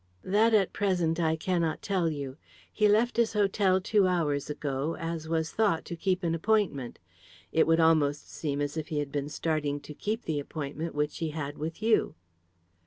"That 0.23 0.55
at 0.55 0.73
present 0.73 1.19
I 1.19 1.35
cannot 1.35 1.83
tell 1.83 2.09
you. 2.09 2.37
He 2.73 2.87
left 2.87 3.17
his 3.17 3.33
hotel 3.33 3.79
two 3.79 4.07
hours 4.07 4.49
ago, 4.49 4.95
as 4.95 5.29
was 5.29 5.51
thought, 5.51 5.85
to 5.85 5.95
keep 5.95 6.23
an 6.23 6.33
appointment; 6.33 6.97
it 7.51 7.67
would 7.67 7.79
almost 7.79 8.27
seem 8.27 8.61
as 8.61 8.77
if 8.77 8.87
he 8.87 8.97
had 8.97 9.11
been 9.11 9.29
starting 9.29 9.79
to 9.81 9.93
keep 9.93 10.23
the 10.23 10.39
appointment 10.39 10.95
which 10.95 11.19
he 11.19 11.29
had 11.29 11.59
with 11.59 11.83
you." 11.83 12.15